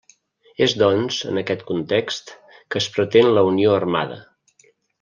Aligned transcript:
És 0.67 0.71
doncs 0.81 1.17
en 1.31 1.37
aquest 1.41 1.61
context 1.67 2.31
que 2.55 2.81
es 2.85 2.89
pretén 2.97 3.31
la 3.39 3.45
Unió 3.51 3.77
Armada. 3.83 4.19